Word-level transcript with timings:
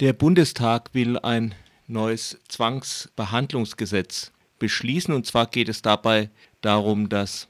Der 0.00 0.12
Bundestag 0.12 0.90
will 0.92 1.18
ein 1.20 1.54
neues 1.86 2.40
Zwangsbehandlungsgesetz 2.48 4.32
beschließen. 4.58 5.14
Und 5.14 5.24
zwar 5.24 5.46
geht 5.46 5.68
es 5.68 5.82
dabei 5.82 6.30
darum, 6.62 7.08
dass 7.08 7.46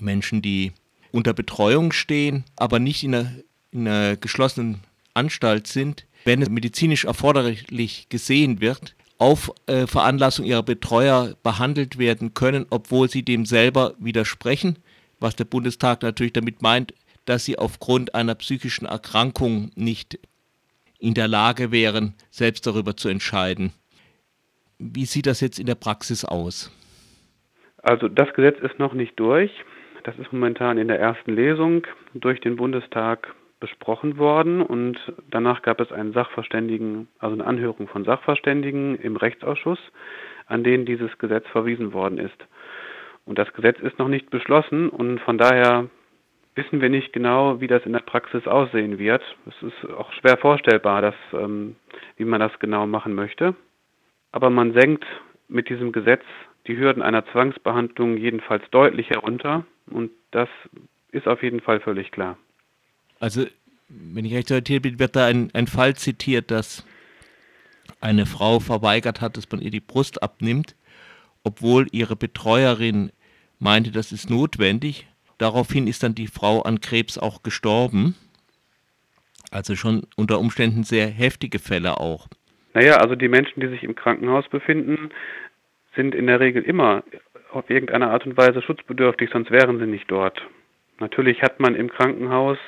Menschen, 0.00 0.42
die 0.42 0.72
unter 1.12 1.32
Betreuung 1.32 1.92
stehen, 1.92 2.44
aber 2.56 2.80
nicht 2.80 3.04
in 3.04 3.14
einer, 3.14 3.32
in 3.70 3.86
einer 3.86 4.16
geschlossenen 4.16 4.80
Anstalt 5.14 5.68
sind, 5.68 6.06
wenn 6.24 6.42
es 6.42 6.50
medizinisch 6.50 7.04
erforderlich 7.04 8.08
gesehen 8.08 8.60
wird, 8.60 8.96
auf 9.18 9.52
äh, 9.66 9.86
Veranlassung 9.86 10.46
ihrer 10.46 10.64
Betreuer 10.64 11.36
behandelt 11.44 11.98
werden 11.98 12.34
können, 12.34 12.66
obwohl 12.70 13.08
sie 13.08 13.22
dem 13.22 13.46
selber 13.46 13.94
widersprechen, 13.98 14.78
was 15.20 15.36
der 15.36 15.44
Bundestag 15.44 16.02
natürlich 16.02 16.32
damit 16.32 16.62
meint, 16.62 16.94
dass 17.26 17.44
sie 17.44 17.58
aufgrund 17.58 18.14
einer 18.14 18.34
psychischen 18.34 18.86
Erkrankung 18.86 19.70
nicht 19.76 20.18
in 21.00 21.14
der 21.14 21.28
Lage 21.28 21.72
wären, 21.72 22.14
selbst 22.30 22.66
darüber 22.66 22.96
zu 22.96 23.08
entscheiden. 23.08 23.72
Wie 24.78 25.06
sieht 25.06 25.26
das 25.26 25.40
jetzt 25.40 25.58
in 25.58 25.66
der 25.66 25.74
Praxis 25.74 26.24
aus? 26.24 26.70
Also 27.82 28.08
das 28.08 28.32
Gesetz 28.34 28.58
ist 28.60 28.78
noch 28.78 28.92
nicht 28.92 29.18
durch. 29.18 29.50
Das 30.04 30.18
ist 30.18 30.32
momentan 30.32 30.78
in 30.78 30.88
der 30.88 31.00
ersten 31.00 31.34
Lesung 31.34 31.86
durch 32.14 32.40
den 32.40 32.56
Bundestag 32.56 33.34
besprochen 33.60 34.16
worden 34.16 34.62
und 34.62 34.98
danach 35.30 35.60
gab 35.60 35.80
es 35.80 35.92
einen 35.92 36.14
Sachverständigen, 36.14 37.08
also 37.18 37.34
eine 37.34 37.44
Anhörung 37.44 37.88
von 37.88 38.04
Sachverständigen 38.04 38.96
im 38.96 39.16
Rechtsausschuss, 39.16 39.78
an 40.46 40.64
denen 40.64 40.86
dieses 40.86 41.16
Gesetz 41.18 41.46
verwiesen 41.48 41.92
worden 41.92 42.18
ist. 42.18 42.46
Und 43.26 43.38
das 43.38 43.52
Gesetz 43.52 43.78
ist 43.80 43.98
noch 43.98 44.08
nicht 44.08 44.30
beschlossen 44.30 44.88
und 44.88 45.20
von 45.20 45.36
daher 45.36 45.90
wissen 46.54 46.80
wir 46.80 46.88
nicht 46.88 47.12
genau, 47.12 47.60
wie 47.60 47.66
das 47.66 47.84
in 47.86 47.92
der 47.92 48.00
Praxis 48.00 48.46
aussehen 48.46 48.98
wird. 48.98 49.22
Es 49.46 49.62
ist 49.62 49.90
auch 49.90 50.12
schwer 50.14 50.36
vorstellbar, 50.36 51.02
dass, 51.02 51.14
ähm, 51.32 51.76
wie 52.16 52.24
man 52.24 52.40
das 52.40 52.58
genau 52.58 52.86
machen 52.86 53.14
möchte. 53.14 53.54
Aber 54.32 54.50
man 54.50 54.72
senkt 54.72 55.04
mit 55.48 55.68
diesem 55.68 55.92
Gesetz 55.92 56.22
die 56.66 56.76
Hürden 56.76 57.02
einer 57.02 57.26
Zwangsbehandlung 57.26 58.16
jedenfalls 58.16 58.62
deutlich 58.70 59.10
herunter 59.10 59.64
und 59.86 60.10
das 60.30 60.48
ist 61.10 61.26
auf 61.26 61.42
jeden 61.42 61.60
Fall 61.60 61.80
völlig 61.80 62.10
klar. 62.12 62.36
Also, 63.18 63.46
wenn 63.88 64.24
ich 64.24 64.34
recht 64.34 64.50
orientiert 64.50 64.82
bin, 64.82 64.98
wird 64.98 65.16
da 65.16 65.26
ein, 65.26 65.50
ein 65.52 65.66
Fall 65.66 65.96
zitiert, 65.96 66.50
dass 66.50 66.86
eine 68.00 68.26
Frau 68.26 68.60
verweigert 68.60 69.20
hat, 69.20 69.36
dass 69.36 69.50
man 69.50 69.60
ihr 69.60 69.70
die 69.70 69.80
Brust 69.80 70.22
abnimmt, 70.22 70.76
obwohl 71.42 71.86
ihre 71.90 72.16
Betreuerin 72.16 73.10
meinte, 73.58 73.90
das 73.90 74.12
ist 74.12 74.30
notwendig. 74.30 75.06
Daraufhin 75.40 75.86
ist 75.86 76.02
dann 76.02 76.14
die 76.14 76.26
Frau 76.26 76.60
an 76.60 76.82
Krebs 76.82 77.16
auch 77.16 77.42
gestorben. 77.42 78.14
Also 79.50 79.74
schon 79.74 80.02
unter 80.14 80.38
Umständen 80.38 80.84
sehr 80.84 81.06
heftige 81.06 81.58
Fälle 81.58 81.98
auch. 81.98 82.28
Naja, 82.74 82.98
also 82.98 83.14
die 83.14 83.28
Menschen, 83.28 83.60
die 83.60 83.68
sich 83.68 83.82
im 83.82 83.94
Krankenhaus 83.94 84.46
befinden, 84.48 85.08
sind 85.96 86.14
in 86.14 86.26
der 86.26 86.40
Regel 86.40 86.62
immer 86.62 87.02
auf 87.52 87.70
irgendeine 87.70 88.10
Art 88.10 88.26
und 88.26 88.36
Weise 88.36 88.60
schutzbedürftig, 88.60 89.30
sonst 89.32 89.50
wären 89.50 89.78
sie 89.78 89.86
nicht 89.86 90.10
dort. 90.10 90.46
Natürlich 90.98 91.40
hat 91.40 91.58
man 91.58 91.74
im 91.74 91.88
Krankenhaus 91.88 92.58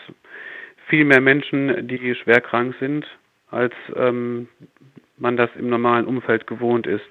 viel 0.89 1.05
mehr 1.05 1.21
Menschen, 1.21 1.87
die 1.87 2.15
schwer 2.15 2.41
krank 2.41 2.75
sind, 2.81 3.07
als 3.51 3.75
ähm, 3.95 4.49
man 5.19 5.37
das 5.37 5.51
im 5.57 5.69
normalen 5.69 6.07
Umfeld 6.07 6.47
gewohnt 6.47 6.87
ist. 6.87 7.05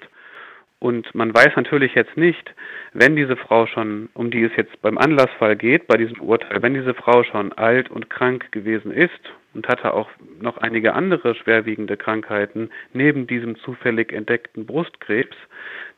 Und 0.82 1.14
man 1.14 1.32
weiß 1.32 1.54
natürlich 1.54 1.94
jetzt 1.94 2.16
nicht, 2.16 2.56
wenn 2.92 3.14
diese 3.14 3.36
Frau 3.36 3.66
schon, 3.68 4.08
um 4.14 4.32
die 4.32 4.42
es 4.42 4.50
jetzt 4.56 4.82
beim 4.82 4.98
Anlassfall 4.98 5.54
geht, 5.54 5.86
bei 5.86 5.96
diesem 5.96 6.20
Urteil, 6.20 6.60
wenn 6.60 6.74
diese 6.74 6.92
Frau 6.92 7.22
schon 7.22 7.52
alt 7.52 7.88
und 7.88 8.10
krank 8.10 8.50
gewesen 8.50 8.90
ist 8.90 9.20
und 9.54 9.68
hatte 9.68 9.94
auch 9.94 10.10
noch 10.40 10.56
einige 10.58 10.94
andere 10.94 11.36
schwerwiegende 11.36 11.96
Krankheiten 11.96 12.70
neben 12.92 13.28
diesem 13.28 13.54
zufällig 13.58 14.12
entdeckten 14.12 14.66
Brustkrebs, 14.66 15.36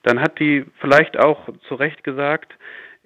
dann 0.02 0.20
hat 0.20 0.38
die 0.38 0.66
vielleicht 0.80 1.18
auch 1.18 1.48
zu 1.66 1.76
Recht 1.76 2.04
gesagt, 2.04 2.52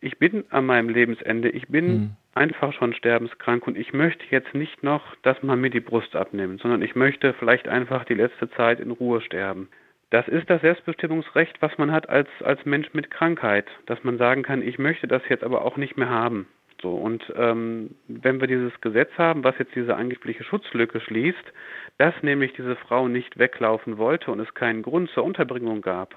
ich 0.01 0.19
bin 0.19 0.47
an 0.51 0.67
meinem 0.67 0.89
Lebensende, 0.89 1.49
ich 1.49 1.69
bin 1.69 1.87
mhm. 1.87 2.11
einfach 2.35 2.73
schon 2.73 2.93
sterbenskrank 2.93 3.69
und 3.69 3.79
ich 3.79 3.93
möchte 3.93 4.25
jetzt 4.31 4.53
nicht 4.53 4.83
noch, 4.83 5.15
dass 5.23 5.41
man 5.45 5.61
mir 5.61 5.71
die 5.71 5.79
Brust 5.79 6.17
abnimmt, 6.17 6.61
sondern 6.61 6.83
ich 6.83 6.97
möchte 6.97 7.35
vielleicht 7.35 7.69
einfach 7.69 8.05
die 8.05 8.15
letzte 8.15 8.51
Zeit 8.51 8.81
in 8.81 8.91
Ruhe 8.91 9.21
sterben. 9.21 9.69
Das 10.11 10.27
ist 10.27 10.49
das 10.49 10.63
Selbstbestimmungsrecht, 10.63 11.61
was 11.61 11.77
man 11.77 11.93
hat 11.93 12.09
als, 12.09 12.29
als 12.43 12.65
Mensch 12.65 12.95
mit 12.95 13.11
Krankheit, 13.11 13.67
dass 13.87 14.03
man 14.05 14.17
sagen 14.17 14.43
kann, 14.43 14.63
ich 14.63 14.79
möchte 14.79 15.07
das 15.07 15.23
jetzt 15.29 15.45
aber 15.45 15.63
auch 15.65 15.77
nicht 15.77 15.97
mehr 15.99 16.09
haben. 16.09 16.49
So, 16.81 16.95
und 16.95 17.33
ähm, 17.37 17.97
wenn 18.07 18.41
wir 18.41 18.47
dieses 18.47 18.81
Gesetz 18.81 19.11
haben, 19.19 19.45
was 19.45 19.59
jetzt 19.59 19.75
diese 19.75 19.97
angebliche 19.97 20.45
Schutzlücke 20.45 21.01
schließt, 21.01 21.53
dass 21.99 22.15
nämlich 22.23 22.53
diese 22.53 22.77
Frau 22.77 23.09
nicht 23.09 23.39
weglaufen 23.39 23.99
wollte 23.99 24.31
und 24.31 24.41
es 24.41 24.55
keinen 24.55 24.83
Grund 24.83 25.11
zur 25.11 25.25
Unterbringung 25.25 25.83
gab, 25.83 26.15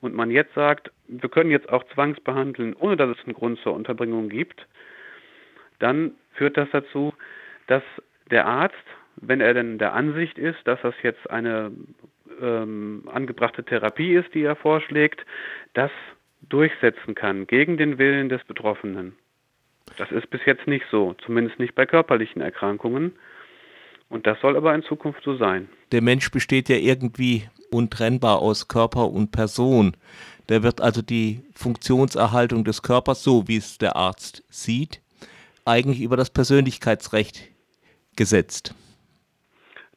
und 0.00 0.14
man 0.14 0.30
jetzt 0.30 0.54
sagt, 0.54 0.90
wir 1.08 1.28
können 1.28 1.50
jetzt 1.50 1.68
auch 1.68 1.84
zwangsbehandeln, 1.94 2.74
ohne 2.74 2.96
dass 2.96 3.10
es 3.10 3.24
einen 3.24 3.34
Grund 3.34 3.58
zur 3.60 3.74
Unterbringung 3.74 4.28
gibt, 4.28 4.66
dann 5.78 6.12
führt 6.32 6.56
das 6.56 6.68
dazu, 6.72 7.12
dass 7.66 7.82
der 8.30 8.46
Arzt, 8.46 8.74
wenn 9.16 9.40
er 9.40 9.54
denn 9.54 9.78
der 9.78 9.92
Ansicht 9.92 10.38
ist, 10.38 10.58
dass 10.64 10.80
das 10.82 10.94
jetzt 11.02 11.28
eine 11.28 11.70
ähm, 12.40 13.08
angebrachte 13.12 13.64
Therapie 13.64 14.14
ist, 14.14 14.34
die 14.34 14.42
er 14.42 14.56
vorschlägt, 14.56 15.24
das 15.74 15.90
durchsetzen 16.42 17.14
kann 17.14 17.46
gegen 17.46 17.76
den 17.76 17.98
Willen 17.98 18.28
des 18.28 18.42
Betroffenen. 18.44 19.14
Das 19.96 20.10
ist 20.10 20.30
bis 20.30 20.40
jetzt 20.46 20.66
nicht 20.66 20.84
so, 20.90 21.14
zumindest 21.24 21.58
nicht 21.58 21.74
bei 21.74 21.86
körperlichen 21.86 22.40
Erkrankungen. 22.40 23.12
Und 24.08 24.26
das 24.26 24.40
soll 24.40 24.56
aber 24.56 24.74
in 24.74 24.82
Zukunft 24.82 25.22
so 25.22 25.36
sein. 25.36 25.68
Der 25.92 26.02
Mensch 26.02 26.30
besteht 26.30 26.68
ja 26.68 26.76
irgendwie 26.76 27.48
untrennbar 27.70 28.40
aus 28.40 28.68
Körper 28.68 29.08
und 29.10 29.30
Person. 29.30 29.96
Da 30.48 30.62
wird 30.62 30.80
also 30.80 31.00
die 31.00 31.42
Funktionserhaltung 31.54 32.64
des 32.64 32.82
Körpers, 32.82 33.22
so 33.22 33.46
wie 33.46 33.56
es 33.56 33.78
der 33.78 33.94
Arzt 33.96 34.42
sieht, 34.50 35.00
eigentlich 35.64 36.00
über 36.00 36.16
das 36.16 36.30
Persönlichkeitsrecht 36.30 37.48
gesetzt. 38.16 38.74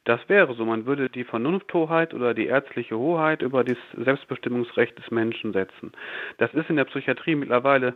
Das 0.04 0.20
wäre 0.28 0.54
so. 0.54 0.66
Man 0.66 0.84
würde 0.84 1.08
die 1.08 1.24
Vernunfthoheit 1.24 2.12
oder 2.12 2.34
die 2.34 2.46
ärztliche 2.46 2.96
Hoheit 2.96 3.40
über 3.40 3.64
das 3.64 3.78
Selbstbestimmungsrecht 3.96 4.98
des 4.98 5.10
Menschen 5.10 5.52
setzen. 5.54 5.92
Das 6.36 6.52
ist 6.52 6.68
in 6.68 6.76
der 6.76 6.84
Psychiatrie 6.84 7.34
mittlerweile 7.34 7.94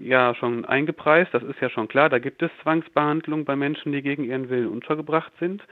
ja 0.00 0.36
schon 0.36 0.64
eingepreist. 0.64 1.34
Das 1.34 1.42
ist 1.42 1.60
ja 1.60 1.68
schon 1.68 1.88
klar. 1.88 2.08
Da 2.08 2.20
gibt 2.20 2.42
es 2.42 2.50
Zwangsbehandlung 2.62 3.44
bei 3.44 3.56
Menschen, 3.56 3.90
die 3.90 4.02
gegen 4.02 4.22
ihren 4.22 4.50
Willen 4.50 4.68
untergebracht 4.68 5.32
sind. 5.40 5.62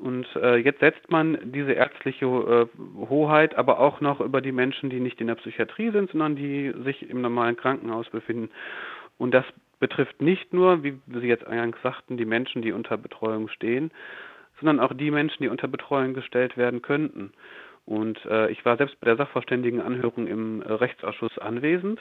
Und 0.00 0.26
äh, 0.36 0.56
jetzt 0.56 0.80
setzt 0.80 1.10
man 1.10 1.38
diese 1.44 1.72
ärztliche 1.72 2.26
äh, 2.26 2.66
Hoheit 3.08 3.54
aber 3.56 3.78
auch 3.78 4.00
noch 4.02 4.20
über 4.20 4.42
die 4.42 4.52
Menschen, 4.52 4.90
die 4.90 5.00
nicht 5.00 5.20
in 5.20 5.28
der 5.28 5.36
Psychiatrie 5.36 5.92
sind, 5.92 6.10
sondern 6.10 6.36
die 6.36 6.74
sich 6.84 7.08
im 7.08 7.22
normalen 7.22 7.56
Krankenhaus 7.56 8.10
befinden. 8.10 8.50
Und 9.16 9.32
das 9.32 9.44
betrifft 9.78 10.20
nicht 10.20 10.52
nur, 10.52 10.82
wie 10.82 10.98
Sie 11.06 11.28
jetzt 11.28 11.46
eingangs 11.46 11.76
sagten, 11.82 12.16
die 12.16 12.24
Menschen, 12.24 12.60
die 12.60 12.72
unter 12.72 12.96
Betreuung 12.96 13.48
stehen, 13.48 13.92
sondern 14.58 14.80
auch 14.80 14.92
die 14.92 15.10
Menschen, 15.10 15.42
die 15.42 15.48
unter 15.48 15.68
Betreuung 15.68 16.14
gestellt 16.14 16.56
werden 16.56 16.82
könnten. 16.82 17.32
Und 17.86 18.24
äh, 18.26 18.50
ich 18.50 18.64
war 18.64 18.76
selbst 18.76 18.98
bei 19.00 19.06
der 19.06 19.16
Sachverständigenanhörung 19.16 20.26
im 20.26 20.62
äh, 20.62 20.72
Rechtsausschuss 20.72 21.38
anwesend. 21.38 22.00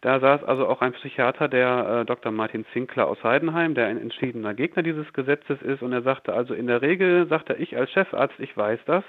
Da 0.00 0.20
saß 0.20 0.44
also 0.44 0.68
auch 0.68 0.80
ein 0.80 0.92
Psychiater, 0.92 1.48
der 1.48 2.02
äh, 2.02 2.04
Dr. 2.04 2.30
Martin 2.30 2.64
Zinkler 2.72 3.08
aus 3.08 3.22
Heidenheim, 3.24 3.74
der 3.74 3.88
ein 3.88 4.00
entschiedener 4.00 4.54
Gegner 4.54 4.84
dieses 4.84 5.12
Gesetzes 5.12 5.60
ist. 5.60 5.82
Und 5.82 5.92
er 5.92 6.02
sagte 6.02 6.34
also 6.34 6.54
in 6.54 6.68
der 6.68 6.82
Regel, 6.82 7.26
sagte 7.26 7.54
ich 7.54 7.76
als 7.76 7.90
Chefarzt, 7.90 8.38
ich 8.38 8.56
weiß 8.56 8.78
das. 8.86 9.02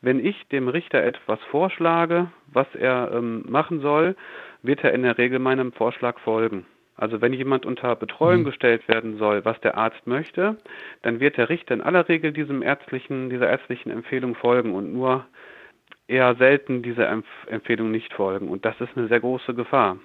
Wenn 0.00 0.24
ich 0.24 0.48
dem 0.48 0.68
Richter 0.68 1.02
etwas 1.02 1.40
vorschlage, 1.50 2.30
was 2.52 2.66
er 2.74 3.12
ähm, 3.12 3.44
machen 3.48 3.80
soll, 3.80 4.16
wird 4.62 4.82
er 4.82 4.92
in 4.92 5.02
der 5.02 5.18
Regel 5.18 5.38
meinem 5.38 5.72
Vorschlag 5.72 6.18
folgen. 6.20 6.66
Also 6.98 7.20
wenn 7.20 7.32
jemand 7.32 7.64
unter 7.64 7.94
Betreuung 7.94 8.40
mhm. 8.40 8.46
gestellt 8.46 8.88
werden 8.88 9.18
soll, 9.18 9.44
was 9.44 9.58
der 9.60 9.78
Arzt 9.78 10.04
möchte, 10.06 10.56
dann 11.02 11.20
wird 11.20 11.36
der 11.36 11.48
Richter 11.48 11.74
in 11.74 11.80
aller 11.80 12.08
Regel 12.08 12.32
diesem 12.32 12.60
ärztlichen, 12.60 13.30
dieser 13.30 13.48
ärztlichen 13.48 13.90
Empfehlung 13.90 14.34
folgen 14.34 14.74
und 14.74 14.92
nur 14.92 15.24
eher 16.08 16.34
selten 16.34 16.82
dieser 16.82 17.08
Empf 17.08 17.26
Empfehlung 17.46 17.92
nicht 17.92 18.12
folgen. 18.12 18.48
Und 18.48 18.64
das 18.64 18.74
ist 18.80 18.90
eine 18.96 19.06
sehr 19.06 19.20
große 19.20 19.54
Gefahr. 19.54 19.98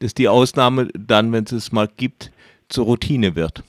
Dass 0.00 0.12
die 0.12 0.28
Ausnahme 0.28 0.88
dann, 0.92 1.32
wenn 1.32 1.44
es 1.44 1.52
es 1.52 1.72
mal 1.72 1.88
gibt, 1.96 2.30
zur 2.68 2.84
Routine 2.84 3.34
wird. 3.34 3.64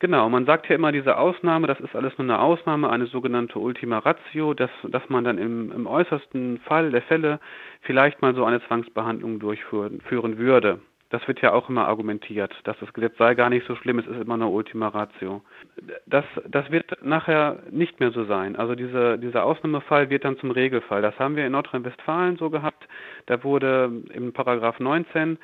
Genau, 0.00 0.28
man 0.28 0.46
sagt 0.46 0.68
ja 0.68 0.74
immer, 0.74 0.90
diese 0.90 1.16
Ausnahme, 1.16 1.68
das 1.68 1.78
ist 1.78 1.94
alles 1.94 2.18
nur 2.18 2.26
eine 2.26 2.40
Ausnahme, 2.40 2.90
eine 2.90 3.06
sogenannte 3.06 3.60
Ultima 3.60 3.98
Ratio, 3.98 4.54
dass, 4.54 4.70
dass 4.88 5.08
man 5.08 5.22
dann 5.22 5.38
im, 5.38 5.70
im 5.70 5.86
äußersten 5.86 6.58
Fall 6.66 6.90
der 6.90 7.02
Fälle 7.02 7.38
vielleicht 7.82 8.20
mal 8.22 8.34
so 8.34 8.44
eine 8.44 8.60
Zwangsbehandlung 8.66 9.38
durchführen 9.38 10.02
würde. 10.10 10.80
Das 11.10 11.26
wird 11.28 11.40
ja 11.42 11.52
auch 11.52 11.68
immer 11.68 11.86
argumentiert, 11.86 12.52
dass 12.64 12.76
das 12.80 12.92
Gesetz 12.92 13.16
sei 13.18 13.34
gar 13.34 13.50
nicht 13.50 13.66
so 13.66 13.76
schlimm, 13.76 13.98
es 13.98 14.06
ist 14.06 14.20
immer 14.20 14.34
eine 14.34 14.48
Ultima 14.48 14.88
Ratio. 14.88 15.42
Das, 16.06 16.24
das 16.48 16.70
wird 16.70 17.04
nachher 17.04 17.62
nicht 17.70 18.00
mehr 18.00 18.10
so 18.10 18.24
sein. 18.24 18.56
Also 18.56 18.74
diese, 18.74 19.18
dieser 19.18 19.44
Ausnahmefall 19.44 20.10
wird 20.10 20.24
dann 20.24 20.38
zum 20.38 20.50
Regelfall. 20.50 21.02
Das 21.02 21.18
haben 21.18 21.36
wir 21.36 21.46
in 21.46 21.52
Nordrhein-Westfalen 21.52 22.36
so 22.36 22.50
gehabt. 22.50 22.88
Da 23.26 23.44
wurde 23.44 23.92
im 24.12 24.32
Paragraph 24.32 24.80
19 24.80 25.38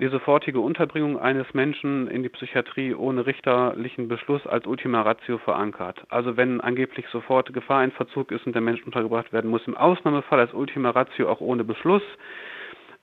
die 0.00 0.08
sofortige 0.08 0.60
Unterbringung 0.60 1.18
eines 1.18 1.52
Menschen 1.54 2.08
in 2.08 2.22
die 2.22 2.28
Psychiatrie 2.28 2.94
ohne 2.94 3.26
richterlichen 3.26 4.08
Beschluss 4.08 4.46
als 4.46 4.66
Ultima 4.66 5.02
Ratio 5.02 5.38
verankert. 5.38 6.02
Also 6.08 6.36
wenn 6.36 6.60
angeblich 6.60 7.06
sofort 7.08 7.52
Gefahr 7.52 7.84
in 7.84 7.92
Verzug 7.92 8.32
ist 8.32 8.46
und 8.46 8.54
der 8.54 8.62
Mensch 8.62 8.82
untergebracht 8.84 9.32
werden 9.32 9.50
muss, 9.50 9.66
im 9.66 9.76
Ausnahmefall 9.76 10.40
als 10.40 10.52
Ultima 10.52 10.90
Ratio 10.90 11.28
auch 11.28 11.40
ohne 11.40 11.64
Beschluss, 11.64 12.02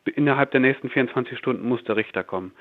innerhalb 0.05 0.51
der 0.51 0.59
nächsten 0.59 0.89
24 0.89 1.37
Stunden 1.37 1.67
muss 1.67 1.83
der 1.83 1.95
Richter 1.95 2.23
kommen. 2.23 2.53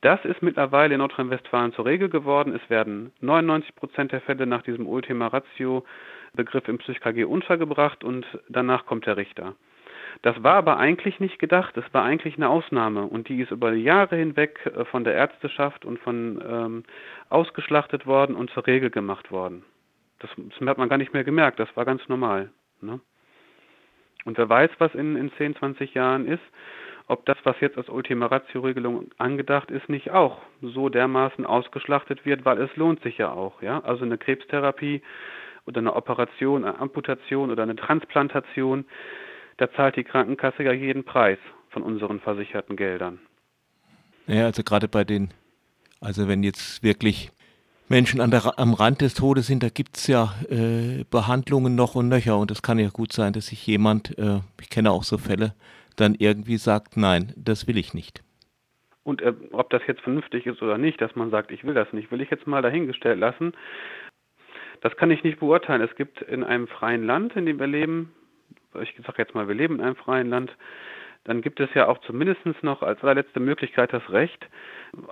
Das 0.00 0.24
ist 0.24 0.42
mittlerweile 0.42 0.94
in 0.94 1.00
Nordrhein-Westfalen 1.00 1.72
zur 1.72 1.86
Regel 1.86 2.08
geworden. 2.08 2.54
Es 2.54 2.70
werden 2.70 3.12
99 3.20 3.74
Prozent 3.74 4.12
der 4.12 4.20
Fälle 4.20 4.46
nach 4.46 4.62
diesem 4.62 4.86
Ultima 4.86 5.26
Ratio 5.26 5.84
Begriff 6.34 6.68
im 6.68 6.78
PsychKG 6.78 7.24
untergebracht 7.24 8.04
und 8.04 8.26
danach 8.48 8.86
kommt 8.86 9.06
der 9.06 9.16
Richter. 9.16 9.56
Das 10.22 10.42
war 10.42 10.54
aber 10.54 10.78
eigentlich 10.78 11.20
nicht 11.20 11.38
gedacht. 11.38 11.76
Es 11.76 11.84
war 11.92 12.04
eigentlich 12.04 12.36
eine 12.36 12.48
Ausnahme 12.48 13.04
und 13.04 13.28
die 13.28 13.40
ist 13.40 13.50
über 13.50 13.72
Jahre 13.72 14.16
hinweg 14.16 14.58
äh, 14.66 14.84
von 14.84 15.04
der 15.04 15.14
Ärzteschaft 15.14 15.84
und 15.84 15.98
von 15.98 16.42
ähm, 16.46 16.84
ausgeschlachtet 17.28 18.06
worden 18.06 18.34
und 18.36 18.50
zur 18.50 18.66
Regel 18.66 18.90
gemacht 18.90 19.30
worden. 19.30 19.64
Das, 20.20 20.30
das, 20.36 20.68
hat 20.68 20.78
man 20.78 20.88
gar 20.88 20.98
nicht 20.98 21.12
mehr 21.12 21.24
gemerkt. 21.24 21.58
Das 21.60 21.68
war 21.76 21.84
ganz 21.84 22.06
normal. 22.08 22.50
Ne? 22.80 23.00
Und 24.24 24.38
wer 24.38 24.48
weiß, 24.48 24.70
was 24.78 24.94
in, 24.94 25.16
in 25.16 25.32
10, 25.32 25.56
20 25.56 25.94
Jahren 25.94 26.26
ist, 26.26 26.42
ob 27.06 27.24
das, 27.24 27.38
was 27.44 27.56
jetzt 27.60 27.78
als 27.78 27.88
Ultima 27.88 28.26
Ratio-Regelung 28.26 29.10
angedacht 29.16 29.70
ist, 29.70 29.88
nicht 29.88 30.10
auch 30.10 30.42
so 30.60 30.90
dermaßen 30.90 31.46
ausgeschlachtet 31.46 32.26
wird, 32.26 32.44
weil 32.44 32.60
es 32.60 32.74
lohnt 32.76 33.02
sich 33.02 33.16
ja 33.16 33.30
auch. 33.30 33.62
Ja? 33.62 33.80
Also 33.80 34.04
eine 34.04 34.18
Krebstherapie 34.18 35.02
oder 35.66 35.78
eine 35.78 35.96
Operation, 35.96 36.64
eine 36.64 36.78
Amputation 36.78 37.50
oder 37.50 37.62
eine 37.62 37.76
Transplantation, 37.76 38.84
da 39.56 39.72
zahlt 39.72 39.96
die 39.96 40.04
Krankenkasse 40.04 40.62
ja 40.62 40.72
jeden 40.72 41.04
Preis 41.04 41.38
von 41.70 41.82
unseren 41.82 42.20
versicherten 42.20 42.76
Geldern. 42.76 43.18
Ja, 44.26 44.44
also 44.44 44.62
gerade 44.62 44.88
bei 44.88 45.04
den, 45.04 45.32
also 46.00 46.28
wenn 46.28 46.42
jetzt 46.42 46.82
wirklich 46.82 47.30
Menschen 47.88 48.20
an 48.20 48.30
der, 48.30 48.58
am 48.58 48.74
Rand 48.74 49.00
des 49.00 49.14
Todes 49.14 49.46
sind, 49.46 49.62
da 49.62 49.68
gibt 49.68 49.96
es 49.96 50.06
ja 50.06 50.34
äh, 50.50 51.04
Behandlungen 51.10 51.74
noch 51.74 51.94
und 51.94 52.08
nöcher 52.08 52.38
und 52.38 52.50
es 52.50 52.62
kann 52.62 52.78
ja 52.78 52.88
gut 52.88 53.12
sein, 53.12 53.32
dass 53.32 53.46
sich 53.46 53.66
jemand, 53.66 54.16
äh, 54.18 54.40
ich 54.60 54.68
kenne 54.68 54.90
auch 54.90 55.04
so 55.04 55.18
Fälle, 55.18 55.54
dann 55.96 56.14
irgendwie 56.14 56.58
sagt, 56.58 56.96
nein, 56.96 57.32
das 57.36 57.66
will 57.66 57.78
ich 57.78 57.94
nicht. 57.94 58.22
Und 59.04 59.22
äh, 59.22 59.32
ob 59.52 59.70
das 59.70 59.82
jetzt 59.86 60.02
vernünftig 60.02 60.46
ist 60.46 60.60
oder 60.60 60.76
nicht, 60.76 61.00
dass 61.00 61.16
man 61.16 61.30
sagt, 61.30 61.50
ich 61.50 61.64
will 61.64 61.74
das 61.74 61.92
nicht, 61.92 62.10
will 62.10 62.20
ich 62.20 62.30
jetzt 62.30 62.46
mal 62.46 62.62
dahingestellt 62.62 63.18
lassen. 63.18 63.52
Das 64.82 64.96
kann 64.96 65.10
ich 65.10 65.24
nicht 65.24 65.40
beurteilen. 65.40 65.80
Es 65.80 65.96
gibt 65.96 66.20
in 66.22 66.44
einem 66.44 66.68
freien 66.68 67.04
Land, 67.04 67.34
in 67.34 67.46
dem 67.46 67.58
wir 67.58 67.66
leben, 67.66 68.12
ich 68.80 68.94
sage 69.04 69.18
jetzt 69.18 69.34
mal, 69.34 69.48
wir 69.48 69.54
leben 69.54 69.76
in 69.76 69.80
einem 69.80 69.96
freien 69.96 70.28
Land, 70.28 70.56
dann 71.24 71.42
gibt 71.42 71.60
es 71.60 71.68
ja 71.74 71.88
auch 71.88 71.98
zumindest 71.98 72.40
noch 72.62 72.82
als 72.82 73.02
allerletzte 73.02 73.40
Möglichkeit 73.40 73.92
das 73.92 74.08
Recht 74.10 74.48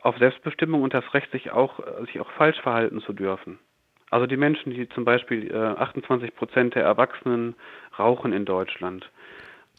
auf 0.03 0.17
Selbstbestimmung 0.19 0.83
und 0.83 0.95
das 0.95 1.05
Recht, 1.15 1.31
sich 1.31 1.51
auch, 1.51 1.81
sich 2.07 2.21
auch 2.21 2.31
falsch 2.33 2.61
verhalten 2.61 3.01
zu 3.01 3.13
dürfen. 3.13 3.59
Also 4.11 4.27
die 4.27 4.37
Menschen, 4.37 4.73
die 4.73 4.89
zum 4.89 5.05
Beispiel 5.05 5.51
äh, 5.51 5.57
28 5.57 6.35
Prozent 6.35 6.75
der 6.75 6.85
Erwachsenen 6.85 7.55
rauchen 7.99 8.33
in 8.33 8.45
Deutschland. 8.45 9.11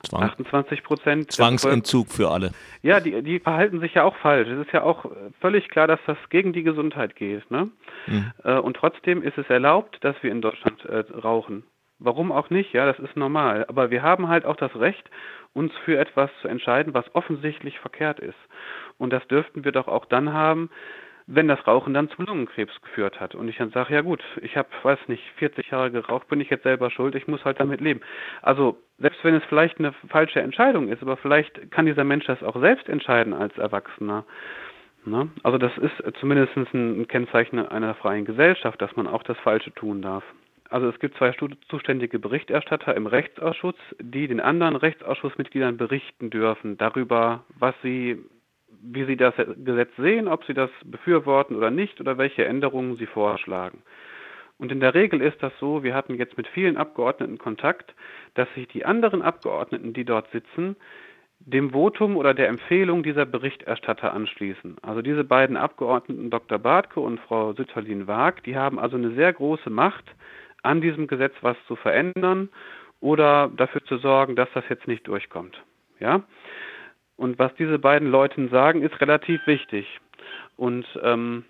Zwang. 0.04 0.24
28 0.24 0.84
Prozent. 0.84 1.32
Zwangsentzug 1.32 2.10
für 2.10 2.30
alle. 2.30 2.52
Ja, 2.84 3.00
die, 3.00 3.24
die 3.24 3.40
verhalten 3.40 3.80
sich 3.80 3.96
ja 3.96 4.04
auch 4.04 4.16
falsch. 4.18 4.48
Es 4.48 4.68
ist 4.68 4.72
ja 4.72 4.84
auch 4.84 5.10
völlig 5.42 5.70
klar, 5.70 5.88
dass 5.88 6.00
das 6.06 6.18
gegen 6.30 6.54
die 6.54 6.64
Gesundheit 6.64 7.16
geht. 7.16 7.50
Ne? 7.50 7.70
Mhm. 8.06 8.32
Äh, 8.44 8.58
und 8.60 8.78
trotzdem 8.78 9.24
ist 9.24 9.38
es 9.38 9.50
erlaubt, 9.50 9.98
dass 10.02 10.16
wir 10.22 10.32
in 10.32 10.42
Deutschland 10.42 10.86
äh, 10.86 11.04
rauchen. 11.16 11.64
Warum 12.00 12.32
auch 12.32 12.50
nicht? 12.50 12.74
Ja, 12.74 12.86
das 12.86 13.00
ist 13.00 13.16
normal. 13.16 13.66
Aber 13.68 13.90
wir 13.90 14.04
haben 14.04 14.28
halt 14.28 14.46
auch 14.46 14.56
das 14.56 14.76
Recht, 14.76 15.10
uns 15.54 15.74
für 15.86 15.98
etwas 15.98 16.30
zu 16.42 16.48
entscheiden, 16.48 16.94
was 16.94 17.16
offensichtlich 17.16 17.80
verkehrt 17.80 18.20
ist. 18.20 18.38
Und 18.98 19.12
das 19.12 19.28
dürften 19.28 19.66
wir 19.66 19.72
doch 19.72 19.88
auch 19.88 20.06
dann 20.06 20.32
haben, 20.34 20.70
wenn 21.28 21.50
das 21.50 21.68
Rauchen 21.68 21.94
dann 21.94 22.10
zu 22.10 22.22
Lungenkrebs 22.22 22.82
geführt 22.82 23.20
hat. 23.20 23.36
Und 23.36 23.50
ich 23.50 23.58
dann 23.58 23.72
sage, 23.72 23.94
ja 23.94 24.02
gut, 24.02 24.24
ich 24.42 24.56
habe, 24.56 24.70
weiß 24.84 25.00
nicht, 25.08 25.24
40 25.38 25.72
Jahre 25.72 25.92
geraucht, 25.92 26.30
bin 26.30 26.40
ich 26.40 26.50
jetzt 26.50 26.64
selber 26.64 26.90
schuld, 26.90 27.16
ich 27.16 27.28
muss 27.28 27.44
halt 27.44 27.60
damit 27.60 27.82
leben. 27.82 28.00
Also 28.42 28.78
selbst 28.98 29.24
wenn 29.24 29.36
es 29.36 29.44
vielleicht 29.46 29.78
eine 29.80 29.94
falsche 30.10 30.40
Entscheidung 30.40 30.88
ist, 30.88 31.02
aber 31.02 31.18
vielleicht 31.18 31.70
kann 31.72 31.86
dieser 31.86 32.06
Mensch 32.06 32.26
das 32.26 32.42
auch 32.44 32.58
selbst 32.60 32.88
entscheiden 32.88 33.34
als 33.34 33.58
Erwachsener. 33.58 34.24
Ne? 35.04 35.30
Also 35.44 35.58
das 35.58 35.78
ist 35.78 36.18
zumindest 36.20 36.56
ein 36.56 37.08
Kennzeichen 37.08 37.60
einer 37.60 37.96
freien 37.96 38.26
Gesellschaft, 38.26 38.82
dass 38.82 38.96
man 38.96 39.08
auch 39.08 39.24
das 39.24 39.38
Falsche 39.40 39.74
tun 39.74 40.02
darf. 40.02 40.24
Also 40.70 40.90
es 40.90 41.00
gibt 41.00 41.18
zwei 41.18 41.34
zuständige 41.70 42.20
Berichterstatter 42.20 42.96
im 42.96 43.08
Rechtsausschuss, 43.08 43.76
die 44.00 44.28
den 44.28 44.40
anderen 44.40 44.76
Rechtsausschussmitgliedern 44.76 45.78
berichten 45.78 46.30
dürfen 46.30 46.78
darüber, 46.78 47.46
was 47.58 47.76
sie, 47.82 48.18
wie 48.82 49.06
sie 49.06 49.18
das 49.18 49.34
Gesetz 49.64 49.92
sehen, 49.98 50.28
ob 50.28 50.44
sie 50.46 50.54
das 50.54 50.70
befürworten 50.84 51.56
oder 51.56 51.72
nicht 51.72 52.02
oder 52.02 52.18
welche 52.18 52.46
Änderungen 52.46 52.98
sie 52.98 53.06
vorschlagen. 53.06 53.82
Und 54.58 54.72
in 54.72 54.80
der 54.80 54.96
Regel 54.96 55.22
ist 55.22 55.42
das 55.42 55.54
so, 55.60 55.84
wir 55.84 55.94
hatten 55.94 56.16
jetzt 56.16 56.36
mit 56.38 56.48
vielen 56.48 56.78
Abgeordneten 56.78 57.38
Kontakt, 57.38 57.94
dass 58.34 58.52
sich 58.56 58.68
die 58.68 58.86
anderen 58.86 59.22
Abgeordneten, 59.22 59.94
die 59.94 60.04
dort 60.04 60.30
sitzen, 60.32 60.76
dem 61.40 61.72
Votum 61.72 62.18
oder 62.18 62.34
der 62.34 62.48
Empfehlung 62.48 63.04
dieser 63.04 63.26
Berichterstatter 63.26 64.12
anschließen. 64.14 64.78
Also 64.82 65.04
diese 65.04 65.24
beiden 65.24 65.56
Abgeordneten, 65.56 66.32
Dr. 66.32 66.58
Bartke 66.58 67.00
und 67.00 67.20
Frau 67.20 67.54
Sütterlin-Waag, 67.54 68.44
die 68.44 68.58
haben 68.58 68.80
also 68.80 68.98
eine 68.98 69.12
sehr 69.12 69.32
große 69.32 69.70
Macht, 69.70 70.06
an 70.68 70.82
diesem 70.82 71.08
Gesetz 71.08 71.34
was 71.42 71.58
zu 71.68 71.76
verändern 71.76 72.50
oder 73.00 73.50
dafür 73.56 73.84
zu 73.86 73.98
sorgen, 73.98 74.36
dass 74.36 74.50
das 74.54 74.64
jetzt 74.70 74.88
nicht 74.88 75.08
durchkommt. 75.08 75.62
Ja? 76.00 76.24
Und 77.16 77.40
was 77.40 77.54
diese 77.56 77.80
beiden 77.80 78.10
Leute 78.10 78.48
sagen, 78.50 78.82
ist 78.84 79.00
relativ 79.02 79.46
wichtig. 79.48 79.88
Und 80.56 80.86
ähm, 81.02 81.46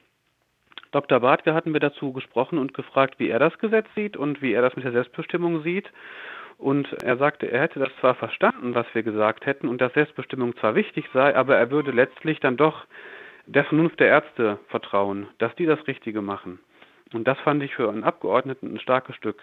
Dr. 0.91 1.19
Bartke 1.19 1.53
hatten 1.53 1.73
wir 1.73 1.79
dazu 1.79 2.13
gesprochen 2.13 2.57
und 2.57 2.73
gefragt, 2.73 3.15
wie 3.17 3.29
er 3.29 3.39
das 3.39 3.57
Gesetz 3.59 3.87
sieht 3.95 4.15
und 4.15 4.41
wie 4.41 4.53
er 4.53 4.61
das 4.61 4.75
mit 4.75 4.85
der 4.85 4.93
Selbstbestimmung 4.93 5.63
sieht. 5.63 5.91
Und 6.57 6.91
er 7.03 7.17
sagte, 7.17 7.51
er 7.51 7.61
hätte 7.61 7.79
das 7.79 7.89
zwar 7.99 8.15
verstanden, 8.15 8.73
was 8.73 8.87
wir 8.93 9.03
gesagt 9.03 9.45
hätten, 9.45 9.67
und 9.67 9.79
dass 9.79 9.93
Selbstbestimmung 9.93 10.55
zwar 10.57 10.75
wichtig 10.75 11.05
sei, 11.13 11.35
aber 11.35 11.55
er 11.55 11.69
würde 11.69 11.91
letztlich 11.91 12.39
dann 12.39 12.57
doch 12.57 12.85
der 13.45 13.63
Vernunft 13.65 13.99
der 13.99 14.07
Ärzte 14.07 14.59
vertrauen, 14.69 15.27
dass 15.37 15.55
die 15.55 15.65
das 15.65 15.85
Richtige 15.87 16.21
machen. 16.21 16.59
Und 17.13 17.27
das 17.27 17.39
fand 17.39 17.63
ich 17.63 17.75
für 17.75 17.89
einen 17.89 18.03
Abgeordneten 18.03 18.73
ein 18.73 18.79
starkes 18.79 19.15
Stück. 19.15 19.41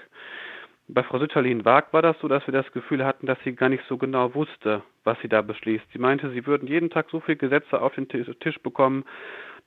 Bei 0.87 1.03
Frau 1.03 1.19
Sütterlin-Wag 1.19 1.93
war 1.93 2.03
das 2.03 2.19
so, 2.21 2.29
dass 2.29 2.47
wir 2.47 2.53
das 2.53 2.71
Gefühl 2.73 3.05
hatten, 3.05 3.27
dass 3.27 3.39
sie 3.43 3.55
gar 3.55 3.71
nicht 3.71 3.85
so 3.89 3.97
genau 3.97 4.35
wusste, 4.35 4.83
was 5.03 5.19
sie 5.21 5.29
da 5.29 5.41
beschließt. 5.41 5.85
Sie 5.93 5.99
meinte, 5.99 6.31
sie 6.31 6.47
würden 6.47 6.69
jeden 6.69 6.91
Tag 6.91 7.07
so 7.11 7.21
viele 7.21 7.37
Gesetze 7.37 7.81
auf 7.81 7.95
den 7.95 8.09
Tisch 8.09 8.59
bekommen, 8.63 9.05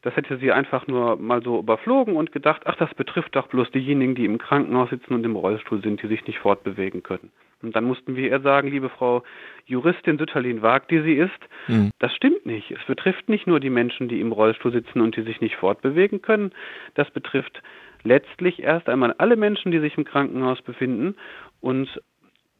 das 0.03 0.15
hätte 0.15 0.37
sie 0.37 0.51
einfach 0.51 0.85
nur 0.87 1.17
mal 1.17 1.41
so 1.41 1.59
überflogen 1.59 2.15
und 2.15 2.31
gedacht, 2.31 2.61
ach, 2.65 2.75
das 2.75 2.93
betrifft 2.93 3.35
doch 3.35 3.47
bloß 3.47 3.71
diejenigen, 3.71 4.15
die 4.15 4.25
im 4.25 4.37
Krankenhaus 4.37 4.89
sitzen 4.89 5.13
und 5.13 5.23
im 5.25 5.35
Rollstuhl 5.35 5.81
sind, 5.81 6.01
die 6.01 6.07
sich 6.07 6.25
nicht 6.27 6.39
fortbewegen 6.39 7.01
können. 7.01 7.31
Und 7.63 7.75
dann 7.75 7.85
mussten 7.85 8.15
wir 8.15 8.29
ihr 8.29 8.39
sagen, 8.41 8.69
liebe 8.69 8.89
Frau 8.89 9.23
Juristin 9.65 10.19
Sütterlin-Wag, 10.19 10.87
die 10.89 11.01
sie 11.01 11.15
ist, 11.15 11.39
mhm. 11.67 11.89
das 11.97 12.13
stimmt 12.13 12.45
nicht. 12.45 12.69
Es 12.69 12.85
betrifft 12.85 13.27
nicht 13.29 13.47
nur 13.47 13.59
die 13.59 13.71
Menschen, 13.71 14.07
die 14.07 14.21
im 14.21 14.31
Rollstuhl 14.31 14.71
sitzen 14.71 15.01
und 15.01 15.15
die 15.15 15.23
sich 15.23 15.41
nicht 15.41 15.55
fortbewegen 15.55 16.21
können. 16.21 16.51
Das 16.93 17.09
betrifft 17.09 17.63
letztlich 18.07 18.61
erst 18.61 18.89
einmal 18.89 19.13
alle 19.17 19.35
Menschen, 19.35 19.71
die 19.71 19.79
sich 19.79 19.97
im 19.97 20.05
Krankenhaus 20.05 20.61
befinden 20.61 21.15
und 21.61 22.01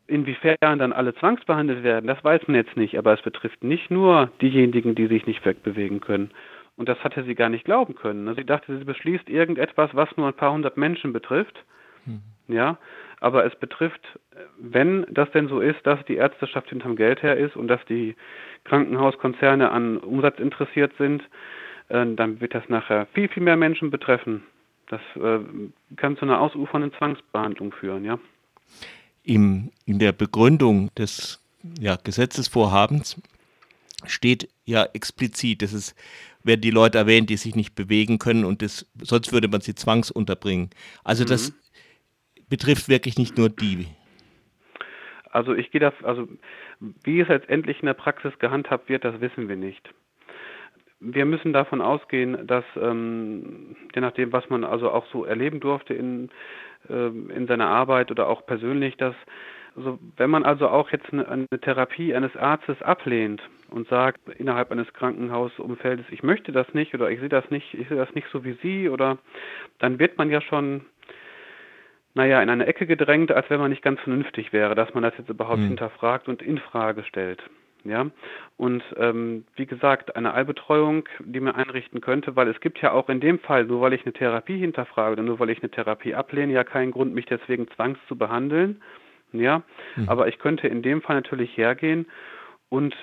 Inwiefern 0.09 0.79
dann 0.79 0.93
alle 0.93 1.13
zwangsbehandelt 1.15 1.83
werden, 1.83 2.07
das 2.07 2.23
weiß 2.23 2.47
man 2.47 2.55
jetzt 2.55 2.77
nicht, 2.77 2.97
aber 2.97 3.13
es 3.13 3.21
betrifft 3.21 3.61
nicht 3.61 3.91
nur 3.91 4.31
diejenigen, 4.41 4.95
die 4.95 5.07
sich 5.07 5.27
nicht 5.27 5.45
wegbewegen 5.45 5.99
können. 5.99 6.31
Und 6.77 6.87
das 6.87 7.03
hatte 7.03 7.23
sie 7.23 7.35
gar 7.35 7.49
nicht 7.49 7.65
glauben 7.65 7.93
können. 7.93 8.33
Sie 8.35 8.45
dachte, 8.45 8.77
sie 8.77 8.85
beschließt 8.85 9.29
irgendetwas, 9.29 9.89
was 9.93 10.15
nur 10.15 10.27
ein 10.27 10.33
paar 10.33 10.53
hundert 10.53 10.77
Menschen 10.77 11.11
betrifft. 11.11 11.65
Mhm. 12.05 12.21
Ja, 12.47 12.77
aber 13.19 13.45
es 13.45 13.55
betrifft, 13.57 13.99
wenn 14.57 15.05
das 15.09 15.29
denn 15.31 15.49
so 15.49 15.59
ist, 15.59 15.85
dass 15.85 16.03
die 16.05 16.15
Ärzteschaft 16.15 16.69
hinterm 16.69 16.95
Geld 16.95 17.21
her 17.21 17.35
ist 17.35 17.57
und 17.57 17.67
dass 17.67 17.83
die 17.85 18.15
Krankenhauskonzerne 18.63 19.69
an 19.69 19.97
Umsatz 19.97 20.39
interessiert 20.39 20.93
sind, 20.97 21.21
äh, 21.89 22.05
dann 22.15 22.39
wird 22.39 22.55
das 22.55 22.69
nachher 22.69 23.07
viel, 23.07 23.27
viel 23.27 23.43
mehr 23.43 23.57
Menschen 23.57 23.91
betreffen. 23.91 24.43
Das 24.87 25.01
äh, 25.15 25.39
kann 25.97 26.17
zu 26.17 26.23
einer 26.23 26.39
ausufernden 26.39 26.93
Zwangsbehandlung 26.93 27.73
führen, 27.73 28.05
ja. 28.05 28.19
Im, 29.23 29.71
in 29.85 29.99
der 29.99 30.13
Begründung 30.13 30.93
des 30.95 31.43
ja, 31.79 31.97
Gesetzesvorhabens 31.97 33.21
steht 34.05 34.49
ja 34.65 34.85
explizit, 34.93 35.61
dass 35.61 35.73
es 35.73 35.95
werden 36.43 36.61
die 36.61 36.71
Leute 36.71 36.97
erwähnt, 36.97 37.29
die 37.29 37.35
sich 37.35 37.55
nicht 37.55 37.75
bewegen 37.75 38.19
können 38.19 38.45
und 38.45 38.61
das, 38.61 38.89
sonst 39.01 39.33
würde 39.33 39.49
man 39.49 39.59
sie 39.59 39.75
zwangsunterbringen. 39.75 40.69
Also 41.03 41.25
mhm. 41.25 41.27
das 41.27 41.53
betrifft 42.47 42.87
wirklich 42.87 43.17
nicht 43.17 43.37
nur 43.37 43.49
die. 43.49 43.87
Also 45.29 45.53
ich 45.53 45.71
gehe 45.71 45.81
da, 45.81 45.91
also 46.03 46.27
wie 46.79 47.19
es 47.19 47.27
letztendlich 47.27 47.81
in 47.81 47.87
der 47.87 47.93
Praxis 47.93 48.31
gehandhabt 48.39 48.87
wird, 48.87 49.03
das 49.03 49.19
wissen 49.19 49.49
wir 49.49 49.57
nicht 49.57 49.93
wir 50.99 51.25
müssen 51.25 51.53
davon 51.53 51.81
ausgehen, 51.81 52.47
dass 52.47 52.65
ähm, 52.75 53.75
je 53.93 54.01
nachdem, 54.01 54.31
was 54.33 54.49
man 54.49 54.63
also 54.63 54.91
auch 54.91 55.05
so 55.11 55.25
erleben 55.25 55.59
durfte 55.59 55.93
in, 55.93 56.29
äh, 56.89 57.07
in 57.07 57.47
seiner 57.47 57.67
Arbeit 57.67 58.11
oder 58.11 58.27
auch 58.27 58.45
persönlich, 58.45 58.97
dass 58.97 59.15
Also 59.75 59.99
wenn 60.15 60.29
man 60.29 60.43
also 60.43 60.67
auch 60.69 60.91
jetzt 60.91 61.11
eine, 61.13 61.27
eine 61.27 61.47
Therapie 61.61 62.15
eines 62.15 62.35
Arztes 62.35 62.81
ablehnt 62.81 63.41
und 63.69 63.87
sagt 63.89 64.27
innerhalb 64.37 64.71
eines 64.71 64.91
Krankenhausumfeldes, 64.93 66.07
ich 66.09 66.23
möchte 66.23 66.51
das 66.51 66.73
nicht 66.73 66.95
oder 66.95 67.11
ich 67.11 67.19
sehe 67.19 67.29
das 67.29 67.49
nicht, 67.51 67.73
ich 67.75 67.87
sehe 67.87 67.97
das 67.97 68.13
nicht 68.15 68.27
so 68.31 68.43
wie 68.43 68.57
Sie 68.63 68.89
oder 68.89 69.19
dann 69.77 69.99
wird 69.99 70.17
man 70.17 70.31
ja 70.31 70.41
schon 70.41 70.85
naja, 72.15 72.41
in 72.41 72.49
eine 72.49 72.65
Ecke 72.65 72.87
gedrängt, 72.87 73.31
als 73.31 73.47
wenn 73.51 73.59
man 73.59 73.69
nicht 73.69 73.83
ganz 73.83 73.99
vernünftig 73.99 74.51
wäre, 74.51 74.73
dass 74.73 74.91
man 74.95 75.03
das 75.03 75.13
jetzt 75.19 75.29
überhaupt 75.29 75.59
hm. 75.59 75.67
hinterfragt 75.67 76.27
und 76.27 76.41
in 76.41 76.57
Frage 76.57 77.03
stellt. 77.03 77.43
Ja, 77.83 78.07
und 78.57 78.83
ähm, 78.97 79.45
wie 79.55 79.65
gesagt, 79.65 80.15
eine 80.15 80.33
Allbetreuung, 80.33 81.07
die 81.19 81.39
man 81.39 81.55
einrichten 81.55 82.01
könnte, 82.01 82.35
weil 82.35 82.49
es 82.49 82.59
gibt 82.59 82.81
ja 82.81 82.91
auch 82.91 83.07
in 83.07 83.19
dem 83.19 83.39
Fall, 83.39 83.65
nur 83.65 83.81
weil 83.81 83.93
ich 83.93 84.03
eine 84.05 84.13
Therapie 84.13 84.57
hinterfrage 84.57 85.13
oder 85.13 85.23
nur 85.23 85.39
weil 85.39 85.51
ich 85.51 85.61
eine 85.61 85.71
Therapie 85.71 86.13
ablehne, 86.13 86.53
ja 86.53 86.63
keinen 86.63 86.91
Grund, 86.91 87.13
mich 87.13 87.27
deswegen 87.27 87.69
zwangs 87.69 87.97
zu 88.07 88.17
behandeln. 88.17 88.81
Ja, 89.31 89.63
mhm. 89.95 90.09
aber 90.09 90.27
ich 90.27 90.39
könnte 90.39 90.67
in 90.67 90.81
dem 90.81 91.01
Fall 91.01 91.17
natürlich 91.17 91.55
hergehen 91.57 92.07
und 92.69 92.95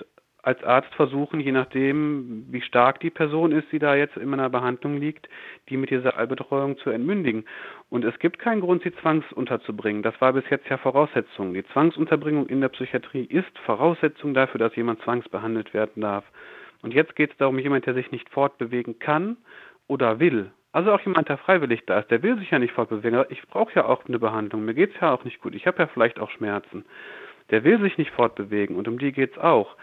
als 0.45 0.63
Arzt 0.63 0.95
versuchen, 0.95 1.41
je 1.41 1.53
nachdem, 1.53 2.47
wie 2.51 2.61
stark 2.61 3.01
die 3.01 3.11
Person 3.11 3.53
ist, 3.53 3.73
die 3.73 3.79
da 3.79 3.95
jetzt 3.95 4.17
in 4.17 4.29
meiner 4.29 4.51
Behandlung 4.51 4.99
liegt, 4.99 5.29
die 5.69 5.77
mit 5.77 5.91
dieser 5.91 6.19
Allbetreuung 6.19 6.77
zu 6.79 6.91
entmündigen. 6.91 7.45
Und 7.89 8.05
es 8.05 8.19
gibt 8.19 8.39
keinen 8.39 8.61
Grund, 8.61 8.83
sie 8.83 8.95
zwangsunterzubringen. 8.97 10.03
Das 10.03 10.21
war 10.21 10.33
bis 10.33 10.45
jetzt 10.51 10.69
ja 10.69 10.77
Voraussetzung. 10.77 11.55
Die 11.55 11.65
Zwangsunterbringung 11.69 12.47
in 12.47 12.61
der 12.61 12.69
Psychiatrie 12.69 13.25
ist 13.25 13.59
Voraussetzung 13.65 14.35
dafür, 14.35 14.59
dass 14.59 14.77
jemand 14.77 15.01
zwangsbehandelt 15.03 15.73
werden 15.73 16.03
darf. 16.03 16.25
Und 16.83 16.93
jetzt 16.93 17.17
geht 17.17 17.31
es 17.33 17.37
darum, 17.39 17.59
jemand, 17.59 17.87
der 17.87 17.95
sich 17.95 18.11
nicht 18.11 18.29
fortbewegen 18.29 18.99
kann 18.99 19.39
oder 19.87 20.21
will. 20.21 20.51
Also 20.73 20.93
auch 20.93 21.01
jemand, 21.01 21.29
der 21.29 21.39
freiwillig 21.39 21.87
da 21.87 22.01
ist, 22.01 22.11
der 22.11 22.23
will 22.23 22.37
sich 22.39 22.51
ja 22.51 22.59
nicht 22.59 22.75
fortbewegen. 22.75 23.25
Ich 23.29 23.41
brauche 23.47 23.73
ja 23.75 23.87
auch 23.87 24.05
eine 24.07 24.19
Behandlung. 24.19 24.65
Mir 24.65 24.75
geht 24.75 24.95
es 24.95 25.01
ja 25.01 25.15
auch 25.15 25.25
nicht 25.25 25.41
gut. 25.41 25.55
Ich 25.55 25.67
habe 25.67 25.79
ja 25.79 25.87
vielleicht 25.87 26.19
auch 26.19 26.31
Schmerzen. 26.31 26.85
Der 27.51 27.63
will 27.63 27.81
sich 27.81 27.97
nicht 27.97 28.11
fortbewegen 28.11 28.77
und 28.77 28.89
um 28.89 28.99
die 28.99 29.13
geht 29.13 29.33
es 29.33 29.39
auch. 29.39 29.77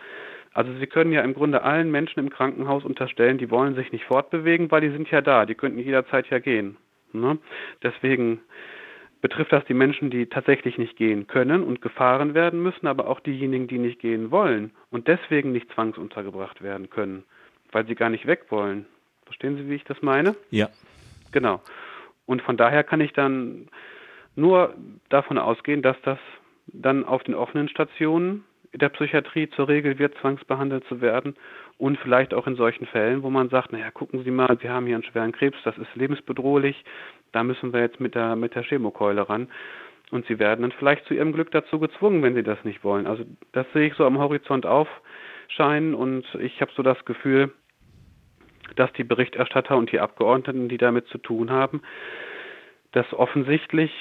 Also 0.53 0.74
Sie 0.79 0.88
können 0.88 1.13
ja 1.13 1.22
im 1.22 1.34
Grunde 1.34 1.63
allen 1.63 1.91
Menschen 1.91 2.20
im 2.20 2.29
Krankenhaus 2.29 2.84
unterstellen, 2.84 3.38
die 3.38 3.50
wollen 3.50 3.75
sich 3.75 3.91
nicht 3.91 4.05
fortbewegen, 4.05 4.70
weil 4.70 4.81
die 4.81 4.89
sind 4.89 5.10
ja 5.10 5.22
da, 5.22 5.46
die 5.46 5.55
könnten 5.55 5.79
jederzeit 5.79 6.29
ja 6.29 6.39
gehen. 6.39 6.77
Ne? 7.13 7.38
Deswegen 7.84 8.41
betrifft 9.22 9.53
das 9.53 9.63
die 9.65 9.74
Menschen, 9.74 10.10
die 10.10 10.25
tatsächlich 10.25 10.77
nicht 10.77 10.98
gehen 10.98 11.27
können 11.27 11.63
und 11.63 11.81
gefahren 11.81 12.34
werden 12.34 12.62
müssen, 12.62 12.88
aber 12.88 13.08
auch 13.08 13.20
diejenigen, 13.20 13.67
die 13.67 13.77
nicht 13.77 14.00
gehen 14.00 14.31
wollen 14.31 14.72
und 14.89 15.08
deswegen 15.08 15.51
nicht 15.51 15.72
zwangsuntergebracht 15.74 16.62
werden 16.62 16.89
können, 16.89 17.24
weil 17.72 17.86
sie 17.86 17.96
gar 17.96 18.10
nicht 18.10 18.25
weg 18.25 18.46
wollen. 18.50 18.86
Verstehen 19.25 19.55
Sie, 19.55 19.70
wie 19.70 19.75
ich 19.75 19.84
das 19.86 20.01
meine? 20.01 20.36
Ja. 20.50 20.70
Genau. 21.31 21.62
Und 22.25 22.41
von 22.41 22.58
daher 22.58 22.84
kann 22.84 23.00
ich 23.00 23.13
dann 23.13 23.70
nur 24.36 24.74
davon 25.10 25.38
ausgehen, 25.38 25.81
dass 25.81 25.96
das 26.03 26.20
dann 26.67 27.05
auf 27.05 27.24
den 27.24 27.36
offenen 27.36 27.70
Stationen 27.70 28.43
der 28.74 28.90
Psychiatrie 28.90 29.50
zur 29.50 29.68
Regel 29.68 30.00
wird, 30.00 30.18
zwangsbehandelt 30.20 30.86
zu 30.86 31.01
werden 31.01 31.36
und 31.78 31.98
vielleicht 32.00 32.34
auch 32.34 32.48
in 32.48 32.56
solchen 32.56 32.86
Fällen, 32.86 33.24
wo 33.24 33.30
man 33.30 33.50
sagt, 33.50 33.72
naja, 33.74 33.92
gucken 33.92 34.24
Sie 34.24 34.32
mal, 34.32 34.58
Sie 34.62 34.70
haben 34.70 34.86
hier 34.86 34.96
einen 34.96 35.04
schweren 35.04 35.34
Krebs, 35.34 35.58
das 35.63 35.78
ist 35.78 35.94
lebensbedrohlich, 35.96 36.84
da 37.32 37.44
müssen 37.44 37.74
wir 37.74 37.82
jetzt 37.82 38.00
mit 38.00 38.16
der, 38.16 38.36
mit 38.36 38.56
der 38.56 38.63
Chemokeule 38.63 39.28
ran. 39.28 39.50
Und 40.12 40.25
Sie 40.28 40.40
werden 40.40 40.62
dann 40.62 40.74
vielleicht 40.74 41.06
zu 41.06 41.13
Ihrem 41.13 41.34
Glück 41.34 41.51
dazu 41.51 41.80
gezwungen, 41.80 42.22
wenn 42.24 42.36
Sie 42.36 42.44
das 42.44 42.63
nicht 42.63 42.84
wollen. 42.84 43.08
Also 43.08 43.24
das 43.54 43.66
sehe 43.74 43.88
ich 43.88 43.94
so 43.96 44.06
am 44.06 44.20
Horizont 44.20 44.66
aufscheinen 44.66 45.94
und 45.94 46.25
ich 46.40 46.62
habe 46.62 46.72
so 46.75 46.84
das 46.84 47.04
Gefühl, 47.06 47.51
dass 48.75 48.92
die 48.94 49.04
Berichterstatter 49.04 49.75
und 49.75 49.92
die 49.92 50.00
Abgeordneten, 50.00 50.70
die 50.70 50.78
damit 50.78 51.08
zu 51.08 51.18
tun 51.18 51.51
haben, 51.51 51.82
das 52.94 53.12
offensichtlich 53.13 53.92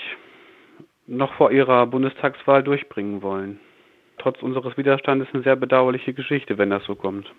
noch 1.07 1.33
vor 1.35 1.50
ihrer 1.50 1.87
Bundestagswahl 1.87 2.62
durchbringen 2.62 3.23
wollen 3.23 3.59
trotz 4.21 4.43
unseres 4.43 4.77
Widerstandes 4.77 5.29
eine 5.33 5.43
sehr 5.43 5.57
bedauerliche 5.57 6.15
Geschichte, 6.15 6.59
wenn 6.59 6.71
das 6.71 6.85
so 6.85 6.95
kommt. 6.95 7.33